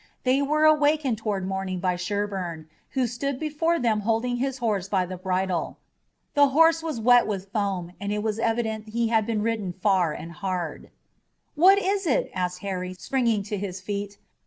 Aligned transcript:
They 0.23 0.41
were 0.41 0.65
awakened 0.65 1.19
toward 1.19 1.47
morning 1.47 1.79
by 1.79 1.95
Sherburne, 1.95 2.67
who 2.97 3.05
stood 3.05 3.39
before 3.39 3.77
them 3.77 3.99
holding 3.99 4.37
his 4.37 4.57
horse 4.57 4.89
by 4.89 5.05
the 5.05 5.15
bridle. 5.15 5.77
The 6.33 6.47
horse 6.47 6.81
was 6.81 6.99
wet 6.99 7.27
with 7.27 7.51
foam, 7.51 7.93
and 8.01 8.11
it 8.11 8.23
was 8.23 8.39
evident 8.39 8.85
that 8.85 8.93
he 8.95 9.09
had 9.09 9.27
been 9.27 9.43
ridden 9.43 9.73
far 9.73 10.11
and 10.11 10.31
hard. 10.31 10.89
"What 11.53 11.77
is 11.77 12.07
it?" 12.07 12.31
asked 12.33 12.61
Harry, 12.61 12.95
springing 12.95 13.43
to 13.43 13.57
his 13.57 13.79
feet. 13.79 14.17